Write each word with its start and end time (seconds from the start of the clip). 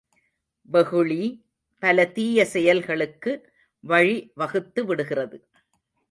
வெகுளி, 0.69 1.23
பல 1.83 2.05
தீய 2.07 2.45
செயல்களுக்கு 2.45 3.31
வழி 3.83 4.33
வகுத்துவிடுகிறது. 4.39 5.37